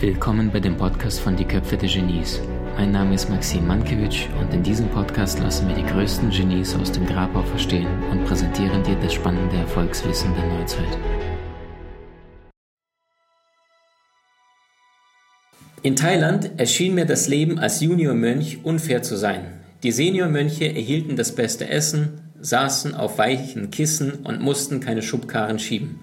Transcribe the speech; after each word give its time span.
Willkommen 0.00 0.50
bei 0.52 0.58
dem 0.58 0.76
Podcast 0.76 1.20
von 1.20 1.36
Die 1.36 1.44
Köpfe 1.44 1.76
der 1.76 1.88
Genies. 1.88 2.40
Mein 2.76 2.90
Name 2.90 3.14
ist 3.14 3.30
Maxim 3.30 3.68
Mankewitsch 3.68 4.26
und 4.40 4.52
in 4.52 4.64
diesem 4.64 4.88
Podcast 4.88 5.38
lassen 5.38 5.68
wir 5.68 5.76
die 5.76 5.84
größten 5.84 6.30
Genies 6.30 6.74
aus 6.74 6.90
dem 6.90 7.06
Grabau 7.06 7.42
verstehen 7.42 7.86
und 8.10 8.24
präsentieren 8.24 8.82
dir 8.82 8.96
das 8.96 9.14
spannende 9.14 9.54
Erfolgswissen 9.58 10.34
der 10.34 10.58
Neuzeit. 10.58 10.98
In 15.82 15.94
Thailand 15.94 16.50
erschien 16.56 16.96
mir 16.96 17.06
das 17.06 17.28
Leben 17.28 17.60
als 17.60 17.80
Juniormönch 17.80 18.64
unfair 18.64 19.04
zu 19.04 19.16
sein. 19.16 19.60
Die 19.84 19.92
Seniormönche 19.92 20.64
erhielten 20.64 21.14
das 21.14 21.32
beste 21.36 21.68
Essen, 21.68 22.29
saßen 22.40 22.94
auf 22.94 23.18
weichen 23.18 23.70
Kissen 23.70 24.12
und 24.24 24.40
mussten 24.40 24.80
keine 24.80 25.02
Schubkarren 25.02 25.58
schieben. 25.58 26.00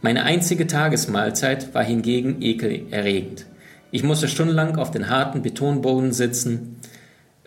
Meine 0.00 0.24
einzige 0.24 0.66
Tagesmahlzeit 0.66 1.74
war 1.74 1.82
hingegen 1.82 2.40
ekelerregend. 2.40 3.46
Ich 3.90 4.02
musste 4.02 4.28
stundenlang 4.28 4.76
auf 4.76 4.90
den 4.90 5.08
harten 5.08 5.42
Betonboden 5.42 6.12
sitzen, 6.12 6.76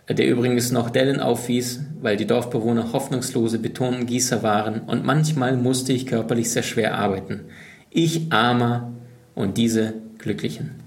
der 0.08 0.28
übrigens 0.28 0.72
noch 0.72 0.90
Dellen 0.90 1.20
aufwies, 1.20 1.80
weil 2.00 2.16
die 2.16 2.26
Dorfbewohner 2.26 2.92
hoffnungslose 2.92 3.58
Betongießer 3.58 4.42
waren, 4.42 4.80
und 4.80 5.04
manchmal 5.04 5.56
musste 5.56 5.92
ich 5.92 6.06
körperlich 6.06 6.50
sehr 6.50 6.64
schwer 6.64 6.98
arbeiten. 6.98 7.42
Ich 7.90 8.32
armer 8.32 8.92
und 9.34 9.56
diese 9.56 9.94
Glücklichen. 10.18 10.82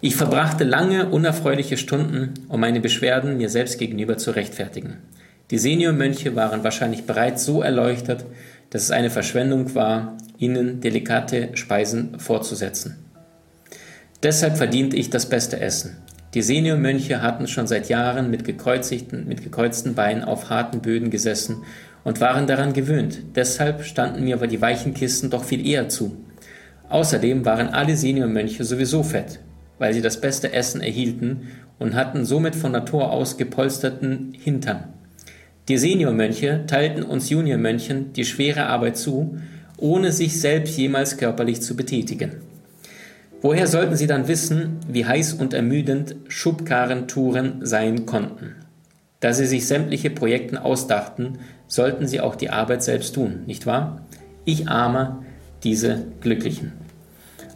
Ich 0.00 0.16
verbrachte 0.16 0.64
lange, 0.64 1.08
unerfreuliche 1.08 1.76
Stunden, 1.76 2.34
um 2.48 2.60
meine 2.60 2.80
Beschwerden 2.80 3.36
mir 3.36 3.48
selbst 3.48 3.78
gegenüber 3.78 4.16
zu 4.16 4.30
rechtfertigen. 4.30 4.98
Die 5.50 5.58
Seniormönche 5.58 6.34
waren 6.34 6.64
wahrscheinlich 6.64 7.04
bereits 7.04 7.44
so 7.44 7.62
erleuchtet, 7.62 8.24
dass 8.70 8.82
es 8.82 8.90
eine 8.90 9.10
Verschwendung 9.10 9.74
war, 9.74 10.16
ihnen 10.38 10.80
delikate 10.80 11.50
Speisen 11.54 12.18
vorzusetzen. 12.18 12.96
Deshalb 14.22 14.56
verdiente 14.56 14.96
ich 14.96 15.10
das 15.10 15.28
beste 15.28 15.60
Essen. 15.60 15.96
Die 16.34 16.42
Seniormönche 16.42 17.22
hatten 17.22 17.46
schon 17.46 17.66
seit 17.66 17.88
Jahren 17.88 18.30
mit, 18.30 18.44
gekreuzigten, 18.44 19.26
mit 19.28 19.42
gekreuzten 19.42 19.94
Beinen 19.94 20.24
auf 20.24 20.50
harten 20.50 20.80
Böden 20.80 21.10
gesessen 21.10 21.62
und 22.02 22.20
waren 22.20 22.46
daran 22.46 22.72
gewöhnt. 22.72 23.18
Deshalb 23.36 23.84
standen 23.84 24.24
mir 24.24 24.34
aber 24.34 24.46
die 24.46 24.60
weichen 24.60 24.94
Kisten 24.94 25.30
doch 25.30 25.44
viel 25.44 25.66
eher 25.66 25.88
zu. 25.88 26.16
Außerdem 26.88 27.44
waren 27.44 27.68
alle 27.68 27.96
Seniormönche 27.96 28.64
sowieso 28.64 29.02
fett 29.02 29.40
weil 29.78 29.92
sie 29.92 30.02
das 30.02 30.20
beste 30.20 30.52
Essen 30.52 30.80
erhielten 30.80 31.48
und 31.78 31.94
hatten 31.94 32.24
somit 32.24 32.56
von 32.56 32.72
Natur 32.72 33.10
aus 33.10 33.36
gepolsterten 33.36 34.32
Hintern. 34.32 34.94
Die 35.68 35.78
Seniormönche 35.78 36.64
teilten 36.68 37.02
uns 37.02 37.28
Juniormönchen 37.28 38.12
die 38.12 38.24
schwere 38.24 38.66
Arbeit 38.66 38.96
zu, 38.96 39.38
ohne 39.76 40.12
sich 40.12 40.40
selbst 40.40 40.78
jemals 40.78 41.16
körperlich 41.16 41.60
zu 41.60 41.74
betätigen. 41.74 42.36
Woher 43.42 43.66
sollten 43.66 43.96
sie 43.96 44.06
dann 44.06 44.28
wissen, 44.28 44.78
wie 44.88 45.06
heiß 45.06 45.34
und 45.34 45.54
ermüdend 45.54 46.14
Schubkarrentouren 46.28 47.66
sein 47.66 48.06
konnten? 48.06 48.54
Da 49.18 49.32
sie 49.32 49.46
sich 49.46 49.66
sämtliche 49.66 50.10
Projekten 50.10 50.56
ausdachten, 50.56 51.38
sollten 51.66 52.06
sie 52.06 52.20
auch 52.20 52.36
die 52.36 52.50
Arbeit 52.50 52.84
selbst 52.84 53.16
tun, 53.16 53.42
nicht 53.46 53.66
wahr? 53.66 54.06
Ich 54.44 54.68
arme 54.68 55.24
diese 55.64 56.06
Glücklichen. 56.20 56.74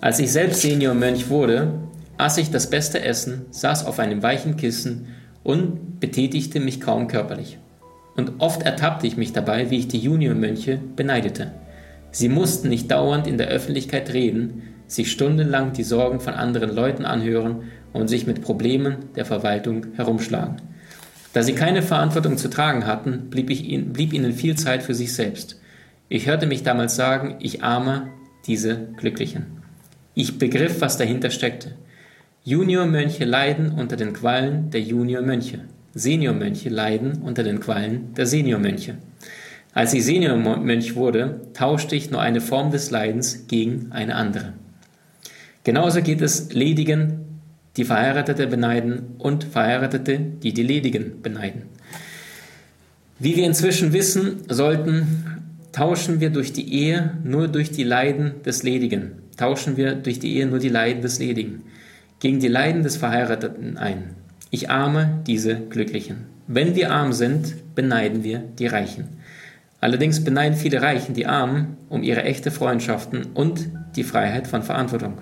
Als 0.00 0.18
ich 0.18 0.32
selbst 0.32 0.62
Seniormönch 0.62 1.28
wurde, 1.28 1.74
aß 2.18 2.38
ich 2.38 2.50
das 2.50 2.68
beste 2.68 3.02
Essen, 3.02 3.46
saß 3.50 3.86
auf 3.86 4.00
einem 4.00 4.22
weichen 4.24 4.56
Kissen 4.56 5.06
und 5.44 6.00
betätigte 6.00 6.58
mich 6.58 6.80
kaum 6.80 7.06
körperlich. 7.06 7.59
Und 8.20 8.34
oft 8.36 8.60
ertappte 8.64 9.06
ich 9.06 9.16
mich 9.16 9.32
dabei, 9.32 9.70
wie 9.70 9.78
ich 9.78 9.88
die 9.88 9.98
Juniormönche 9.98 10.78
beneidete. 10.94 11.52
Sie 12.10 12.28
mussten 12.28 12.68
nicht 12.68 12.90
dauernd 12.90 13.26
in 13.26 13.38
der 13.38 13.48
Öffentlichkeit 13.48 14.12
reden, 14.12 14.60
sich 14.86 15.10
stundenlang 15.10 15.72
die 15.72 15.84
Sorgen 15.84 16.20
von 16.20 16.34
anderen 16.34 16.68
Leuten 16.68 17.06
anhören 17.06 17.62
und 17.94 18.08
sich 18.08 18.26
mit 18.26 18.42
Problemen 18.42 18.96
der 19.16 19.24
Verwaltung 19.24 19.86
herumschlagen. 19.94 20.56
Da 21.32 21.42
sie 21.42 21.54
keine 21.54 21.80
Verantwortung 21.80 22.36
zu 22.36 22.50
tragen 22.50 22.86
hatten, 22.86 23.30
blieb, 23.30 23.48
ihnen, 23.48 23.94
blieb 23.94 24.12
ihnen 24.12 24.34
viel 24.34 24.54
Zeit 24.54 24.82
für 24.82 24.94
sich 24.94 25.14
selbst. 25.14 25.58
Ich 26.10 26.26
hörte 26.26 26.46
mich 26.46 26.62
damals 26.62 26.96
sagen, 26.96 27.36
ich 27.40 27.64
arme 27.64 28.08
diese 28.46 28.88
Glücklichen. 28.98 29.62
Ich 30.12 30.38
begriff, 30.38 30.82
was 30.82 30.98
dahinter 30.98 31.30
steckte. 31.30 31.74
Juniormönche 32.44 33.24
leiden 33.24 33.70
unter 33.70 33.96
den 33.96 34.12
Qualen 34.12 34.70
der 34.70 34.82
Juniormönche. 34.82 35.60
Seniormönche 35.94 36.68
leiden 36.68 37.22
unter 37.22 37.42
den 37.42 37.60
Qualen 37.60 38.14
der 38.14 38.26
Seniormönche. 38.26 38.96
Als 39.72 39.94
ich 39.94 40.04
Seniormönch 40.04 40.96
wurde, 40.96 41.40
tauschte 41.54 41.96
ich 41.96 42.10
nur 42.10 42.20
eine 42.20 42.40
Form 42.40 42.70
des 42.70 42.90
Leidens 42.90 43.46
gegen 43.46 43.92
eine 43.92 44.16
andere. 44.16 44.52
Genauso 45.64 46.02
geht 46.02 46.22
es 46.22 46.52
Ledigen, 46.52 47.20
die 47.76 47.84
Verheiratete 47.84 48.46
beneiden 48.46 49.14
und 49.18 49.44
Verheiratete, 49.44 50.18
die 50.18 50.52
die 50.52 50.62
Ledigen 50.62 51.22
beneiden. 51.22 51.62
Wie 53.18 53.36
wir 53.36 53.46
inzwischen 53.46 53.92
wissen 53.92 54.42
sollten, 54.48 55.40
tauschen 55.72 56.20
wir 56.20 56.30
durch 56.30 56.52
die 56.52 56.72
Ehe 56.72 57.18
nur 57.22 57.48
durch 57.48 57.70
die 57.70 57.84
Leiden 57.84 58.42
des 58.44 58.62
Ledigen. 58.62 59.12
Tauschen 59.36 59.76
wir 59.76 59.94
durch 59.94 60.18
die 60.18 60.36
Ehe 60.36 60.46
nur 60.46 60.58
die 60.58 60.68
Leiden 60.68 61.02
des 61.02 61.18
Ledigen 61.18 61.62
gegen 62.20 62.38
die 62.38 62.48
Leiden 62.48 62.82
des 62.82 62.98
Verheirateten 62.98 63.76
ein. 63.78 64.14
Ich 64.52 64.68
arme 64.68 65.22
diese 65.28 65.54
Glücklichen. 65.54 66.26
Wenn 66.48 66.74
wir 66.74 66.90
arm 66.90 67.12
sind, 67.12 67.74
beneiden 67.76 68.24
wir 68.24 68.40
die 68.40 68.66
Reichen. 68.66 69.08
Allerdings 69.80 70.24
beneiden 70.24 70.58
viele 70.58 70.82
Reichen 70.82 71.14
die 71.14 71.26
Armen 71.26 71.76
um 71.88 72.02
ihre 72.02 72.24
echte 72.24 72.50
Freundschaften 72.50 73.26
und 73.32 73.68
die 73.94 74.02
Freiheit 74.02 74.48
von 74.48 74.64
Verantwortung. 74.64 75.18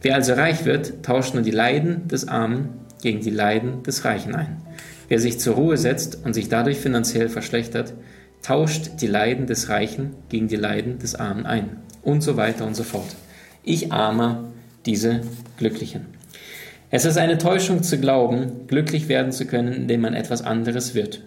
Wer 0.00 0.14
also 0.14 0.34
reich 0.34 0.64
wird, 0.64 1.02
tauscht 1.02 1.34
nur 1.34 1.42
die 1.42 1.50
Leiden 1.50 2.06
des 2.06 2.28
Armen 2.28 2.68
gegen 3.02 3.20
die 3.20 3.30
Leiden 3.30 3.82
des 3.82 4.04
Reichen 4.04 4.36
ein. 4.36 4.58
Wer 5.08 5.18
sich 5.18 5.40
zur 5.40 5.56
Ruhe 5.56 5.76
setzt 5.76 6.24
und 6.24 6.32
sich 6.32 6.48
dadurch 6.48 6.78
finanziell 6.78 7.28
verschlechtert, 7.28 7.94
tauscht 8.42 9.00
die 9.00 9.08
Leiden 9.08 9.48
des 9.48 9.70
Reichen 9.70 10.14
gegen 10.28 10.46
die 10.46 10.54
Leiden 10.54 11.00
des 11.00 11.16
Armen 11.16 11.46
ein. 11.46 11.78
Und 12.02 12.22
so 12.22 12.36
weiter 12.36 12.64
und 12.64 12.76
so 12.76 12.84
fort. 12.84 13.16
Ich 13.64 13.92
arme 13.92 14.52
diese 14.84 15.22
Glücklichen. 15.56 16.15
Es 16.88 17.04
ist 17.04 17.18
eine 17.18 17.38
Täuschung 17.38 17.82
zu 17.82 17.98
glauben, 17.98 18.68
glücklich 18.68 19.08
werden 19.08 19.32
zu 19.32 19.46
können, 19.46 19.72
indem 19.72 20.02
man 20.02 20.14
etwas 20.14 20.42
anderes 20.42 20.94
wird. 20.94 21.22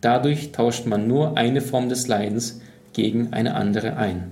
Dadurch 0.00 0.50
tauscht 0.50 0.86
man 0.86 1.06
nur 1.06 1.36
eine 1.36 1.60
Form 1.60 1.88
des 1.88 2.08
Leidens 2.08 2.60
gegen 2.92 3.32
eine 3.32 3.54
andere 3.54 3.96
ein. 3.96 4.24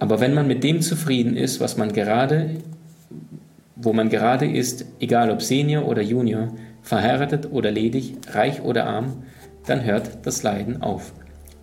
Aber 0.00 0.20
wenn 0.20 0.34
man 0.34 0.48
mit 0.48 0.64
dem 0.64 0.82
zufrieden 0.82 1.36
ist, 1.36 1.60
was 1.60 1.76
man 1.76 1.92
gerade, 1.92 2.56
wo 3.76 3.92
man 3.92 4.08
gerade 4.08 4.50
ist, 4.50 4.84
egal 4.98 5.30
ob 5.30 5.40
Senior 5.40 5.86
oder 5.86 6.02
Junior, 6.02 6.48
verheiratet 6.82 7.52
oder 7.52 7.70
ledig, 7.70 8.16
reich 8.32 8.60
oder 8.62 8.86
arm, 8.86 9.22
dann 9.66 9.84
hört 9.84 10.26
das 10.26 10.42
Leiden 10.42 10.82
auf. 10.82 11.12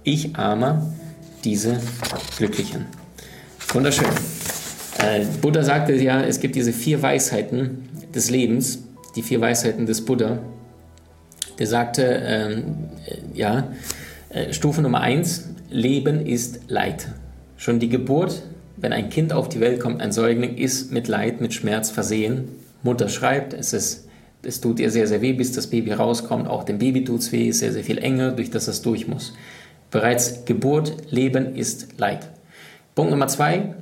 Ich 0.03 0.37
armer 0.37 0.93
diese 1.43 1.81
Glücklichen. 2.37 2.85
Wunderschön. 3.73 4.07
Äh, 4.97 5.25
Buddha 5.41 5.63
sagte 5.63 5.93
ja, 5.95 6.21
es 6.21 6.39
gibt 6.39 6.55
diese 6.55 6.71
vier 6.71 7.01
Weisheiten 7.01 7.89
des 8.13 8.29
Lebens, 8.29 8.79
die 9.15 9.21
vier 9.21 9.41
Weisheiten 9.41 9.85
des 9.85 10.05
Buddha. 10.05 10.39
Der 11.57 11.67
sagte, 11.67 12.03
ähm, 12.03 12.75
äh, 13.05 13.17
ja, 13.33 13.71
äh, 14.29 14.53
Stufe 14.53 14.81
Nummer 14.81 15.01
eins, 15.01 15.49
Leben 15.69 16.25
ist 16.25 16.61
Leid. 16.67 17.09
Schon 17.57 17.79
die 17.79 17.89
Geburt, 17.89 18.43
wenn 18.77 18.93
ein 18.93 19.09
Kind 19.09 19.33
auf 19.33 19.49
die 19.49 19.59
Welt 19.59 19.79
kommt, 19.79 20.01
ein 20.01 20.11
Säugling, 20.11 20.55
ist 20.57 20.91
mit 20.91 21.07
Leid, 21.07 21.41
mit 21.41 21.53
Schmerz 21.53 21.89
versehen. 21.89 22.49
Mutter 22.81 23.09
schreibt, 23.09 23.53
es 23.53 23.73
ist 23.73 24.09
es 24.41 24.61
tut 24.61 24.79
ihr 24.79 24.89
sehr, 24.89 25.07
sehr 25.07 25.21
weh, 25.21 25.33
bis 25.33 25.51
das 25.51 25.67
Baby 25.67 25.91
rauskommt. 25.91 26.47
Auch 26.47 26.63
dem 26.63 26.79
Baby 26.79 27.03
tut 27.03 27.19
es 27.19 27.31
weh, 27.31 27.49
ist 27.49 27.59
sehr, 27.59 27.73
sehr 27.73 27.83
viel 27.83 27.97
enger, 27.97 28.31
durch 28.31 28.49
das 28.49 28.67
es 28.67 28.81
durch 28.81 29.07
muss. 29.07 29.33
Bereits 29.91 30.45
Geburt, 30.45 31.11
Leben 31.11 31.55
ist 31.55 31.99
Leid. 31.99 32.29
Punkt 32.95 33.11
Nummer 33.11 33.27
zwei, 33.27 33.73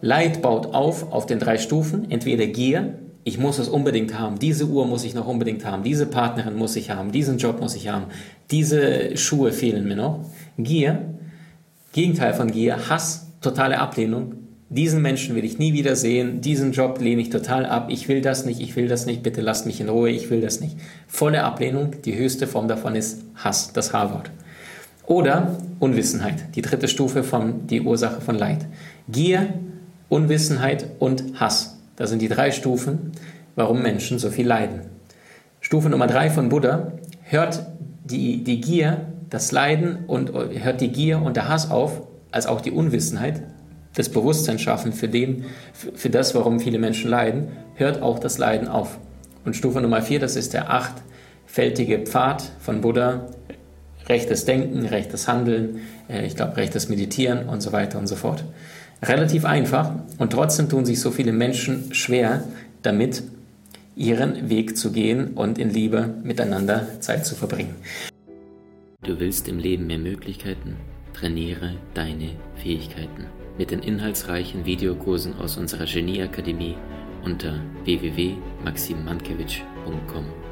Leid 0.00 0.42
baut 0.42 0.74
auf 0.74 1.12
auf 1.12 1.26
den 1.26 1.38
drei 1.38 1.58
Stufen, 1.58 2.10
entweder 2.10 2.46
Gier, 2.46 2.94
ich 3.24 3.38
muss 3.38 3.58
es 3.58 3.68
unbedingt 3.68 4.18
haben, 4.18 4.38
diese 4.38 4.66
Uhr 4.66 4.86
muss 4.86 5.04
ich 5.04 5.14
noch 5.14 5.26
unbedingt 5.26 5.64
haben, 5.64 5.82
diese 5.82 6.06
Partnerin 6.06 6.56
muss 6.56 6.76
ich 6.76 6.90
haben, 6.90 7.12
diesen 7.12 7.38
Job 7.38 7.60
muss 7.60 7.74
ich 7.74 7.88
haben, 7.88 8.04
diese 8.50 9.16
Schuhe 9.16 9.52
fehlen 9.52 9.86
mir 9.86 9.96
noch. 9.96 10.24
Gier, 10.58 11.14
Gegenteil 11.92 12.34
von 12.34 12.50
Gier, 12.50 12.88
Hass, 12.88 13.26
totale 13.40 13.78
Ablehnung. 13.78 14.34
Diesen 14.68 15.02
Menschen 15.02 15.34
will 15.34 15.44
ich 15.44 15.58
nie 15.58 15.72
wieder 15.72 15.96
sehen, 15.96 16.40
diesen 16.40 16.70
Job 16.70 17.00
lehne 17.00 17.20
ich 17.20 17.30
total 17.30 17.66
ab, 17.66 17.88
ich 17.90 18.08
will 18.08 18.20
das 18.20 18.46
nicht, 18.46 18.60
ich 18.60 18.76
will 18.76 18.86
das 18.86 19.04
nicht, 19.04 19.24
bitte 19.24 19.40
lasst 19.40 19.66
mich 19.66 19.80
in 19.80 19.88
Ruhe, 19.88 20.10
ich 20.10 20.30
will 20.30 20.40
das 20.40 20.60
nicht. 20.60 20.76
Volle 21.08 21.42
Ablehnung, 21.42 21.96
die 22.04 22.16
höchste 22.16 22.46
Form 22.46 22.68
davon 22.68 22.94
ist 22.94 23.24
Hass, 23.34 23.72
das 23.72 23.92
H-Wort. 23.92 24.30
Oder 25.06 25.58
Unwissenheit, 25.80 26.54
die 26.54 26.62
dritte 26.62 26.86
Stufe 26.86 27.24
von 27.24 27.66
die 27.66 27.80
Ursache 27.80 28.20
von 28.20 28.38
Leid. 28.38 28.64
Gier, 29.08 29.54
Unwissenheit 30.08 30.86
und 31.00 31.40
Hass. 31.40 31.79
Das 32.00 32.08
sind 32.08 32.22
die 32.22 32.28
drei 32.28 32.50
Stufen, 32.50 33.12
warum 33.56 33.82
Menschen 33.82 34.18
so 34.18 34.30
viel 34.30 34.46
leiden. 34.46 34.80
Stufe 35.60 35.90
Nummer 35.90 36.06
drei 36.06 36.30
von 36.30 36.48
Buddha 36.48 36.92
hört 37.24 37.66
die, 38.04 38.42
die 38.42 38.62
Gier, 38.62 39.04
das 39.28 39.52
Leiden 39.52 40.06
und 40.06 40.32
hört 40.32 40.80
die 40.80 40.92
Gier 40.92 41.20
und 41.20 41.36
der 41.36 41.50
Hass 41.50 41.70
auf, 41.70 42.00
als 42.30 42.46
auch 42.46 42.62
die 42.62 42.70
Unwissenheit, 42.70 43.42
das 43.96 44.08
Bewusstsein 44.08 44.58
schaffen 44.58 44.94
für, 44.94 45.08
den, 45.08 45.44
für 45.74 46.08
das, 46.08 46.34
warum 46.34 46.58
viele 46.58 46.78
Menschen 46.78 47.10
leiden, 47.10 47.48
hört 47.74 48.00
auch 48.00 48.18
das 48.18 48.38
Leiden 48.38 48.66
auf. 48.66 48.98
Und 49.44 49.54
Stufe 49.54 49.82
Nummer 49.82 50.00
vier, 50.00 50.20
das 50.20 50.36
ist 50.36 50.54
der 50.54 50.70
achtfältige 50.70 51.98
Pfad 51.98 52.50
von 52.60 52.80
Buddha, 52.80 53.26
rechtes 54.08 54.46
Denken, 54.46 54.86
rechtes 54.86 55.28
Handeln, 55.28 55.80
äh, 56.08 56.24
ich 56.24 56.34
glaube 56.34 56.56
rechtes 56.56 56.88
Meditieren 56.88 57.46
und 57.46 57.60
so 57.60 57.72
weiter 57.72 57.98
und 57.98 58.06
so 58.06 58.16
fort. 58.16 58.42
Relativ 59.02 59.44
einfach 59.44 59.92
und 60.18 60.32
trotzdem 60.32 60.68
tun 60.68 60.84
sich 60.84 61.00
so 61.00 61.10
viele 61.10 61.32
Menschen 61.32 61.94
schwer 61.94 62.44
damit, 62.82 63.22
ihren 63.96 64.48
Weg 64.48 64.76
zu 64.76 64.92
gehen 64.92 65.32
und 65.34 65.58
in 65.58 65.70
Liebe 65.70 66.14
miteinander 66.22 66.86
Zeit 67.00 67.26
zu 67.26 67.34
verbringen. 67.34 67.74
Du 69.02 69.18
willst 69.18 69.48
im 69.48 69.58
Leben 69.58 69.86
mehr 69.86 69.98
Möglichkeiten? 69.98 70.76
Trainiere 71.14 71.74
deine 71.94 72.30
Fähigkeiten 72.56 73.26
mit 73.58 73.70
den 73.70 73.80
inhaltsreichen 73.80 74.64
Videokursen 74.64 75.36
aus 75.38 75.56
unserer 75.56 75.86
Genieakademie 75.86 76.76
unter 77.24 77.54
www.maximmankiewicz.com. 77.84 80.49